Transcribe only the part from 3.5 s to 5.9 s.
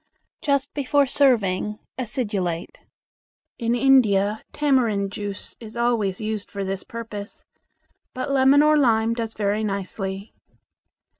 In India, tamarind juice is